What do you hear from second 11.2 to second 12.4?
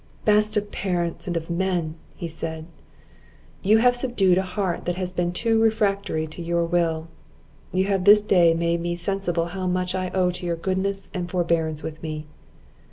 forbearance with me.